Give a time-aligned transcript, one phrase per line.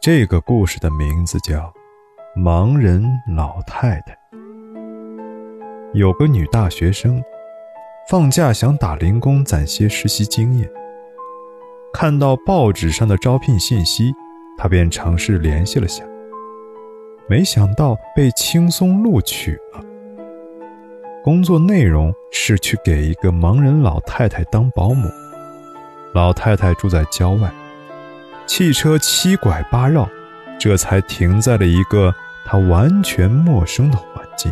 [0.00, 1.72] 这个故事的名字叫
[2.40, 3.04] 《盲人
[3.36, 4.12] 老太太》。
[5.92, 7.20] 有个女大学生，
[8.08, 10.70] 放假想打零工攒些实习经验。
[11.92, 14.12] 看到报纸上的招聘信息，
[14.56, 16.04] 她便尝试联系了下，
[17.28, 19.82] 没想到被轻松录取了。
[21.24, 25.08] 工作内容是去给一个盲人老太太当保姆。
[26.14, 27.52] 老太太住在郊外，
[28.48, 30.08] 汽车七拐八绕，
[30.58, 32.12] 这才停在了一个
[32.46, 34.50] 他完全陌生的环境。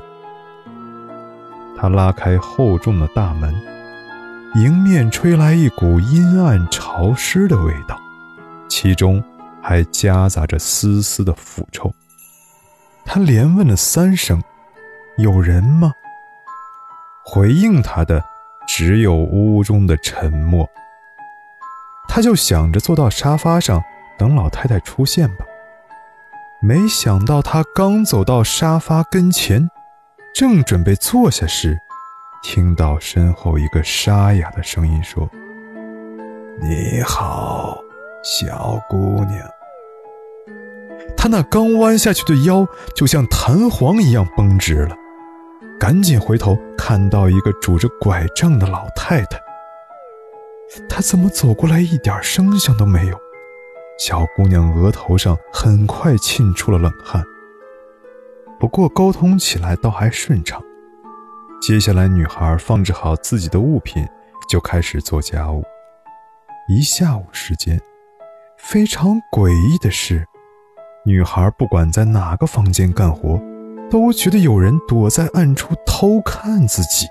[1.77, 3.53] 他拉开厚重的大门，
[4.55, 7.99] 迎面吹来一股阴暗潮湿的味道，
[8.69, 9.21] 其中
[9.63, 11.91] 还夹杂着丝丝的腐臭。
[13.05, 14.43] 他连问了三声
[15.17, 15.91] ：“有人吗？”
[17.25, 18.23] 回应他的
[18.69, 20.69] 只有屋中的沉默。
[22.09, 23.83] 他就想着坐到沙发上
[24.19, 25.45] 等老太太出现吧，
[26.61, 29.69] 没想到他刚走到沙发跟前。
[30.35, 31.79] 正准备坐下时，
[32.43, 35.27] 听到身后一个沙哑的声音说
[36.61, 37.79] ：“你好，
[38.23, 39.49] 小姑娘。”
[41.17, 44.95] 他那刚弯下去的腰就像弹簧一样绷直了，
[45.81, 49.41] 赶紧回头看到一个拄着拐杖的老太太。
[50.87, 53.19] 他怎么走过来一点声响都没有？
[53.99, 57.23] 小姑娘额头上很快沁出了冷汗。
[58.59, 60.63] 不过沟通起来倒还顺畅。
[61.61, 64.07] 接下来，女孩放置好自己的物品，
[64.49, 65.65] 就开始做家务。
[66.69, 67.81] 一下午时间，
[68.59, 70.27] 非常诡异的是，
[71.05, 73.41] 女孩不管在哪个房间干活，
[73.91, 77.07] 都觉得有人躲在暗处偷看自己。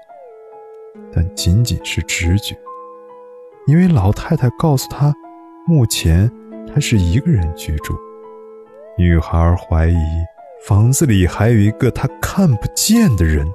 [1.14, 2.56] 但仅仅是直觉，
[3.68, 5.14] 因为老太太告诉她，
[5.66, 6.32] 目前
[6.76, 7.98] 她是一个人居住。
[8.98, 9.96] 女孩怀疑。
[10.68, 13.48] 房子里还有一个她看不见的人，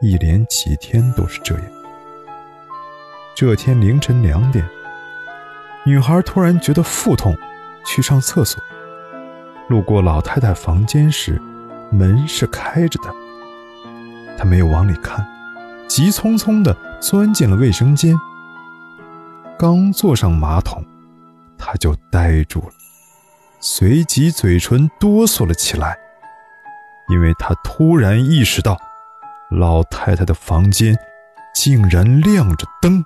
[0.00, 1.64] 一连几天都是这样。
[3.34, 4.64] 这天凌晨两点，
[5.84, 7.36] 女孩突然觉得腹痛，
[7.84, 8.62] 去上厕所。
[9.68, 11.42] 路过老太太房间时，
[11.90, 13.12] 门是开着的。
[14.38, 15.26] 她没有往里看，
[15.88, 18.16] 急匆匆地钻进了卫生间。
[19.58, 20.84] 刚坐上马桶，
[21.66, 22.68] 他就呆住了。
[23.58, 25.98] 随即，嘴唇哆嗦了起来，
[27.08, 28.78] 因为他突然意识到，
[29.50, 30.96] 老太太的房间
[31.52, 33.04] 竟然亮着灯。